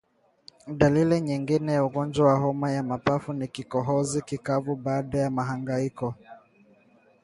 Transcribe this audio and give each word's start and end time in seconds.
Dalili 0.67 1.21
nyingine 1.21 1.73
ya 1.73 1.85
ugonjwa 1.85 2.27
wa 2.33 2.39
homa 2.39 2.71
ya 2.71 2.83
mapafu 2.83 3.33
ni 3.33 3.47
kikohozi 3.47 4.21
kikavu 4.21 4.75
baada 4.75 5.17
ya 5.19 5.29
mahangaiko 5.29 6.13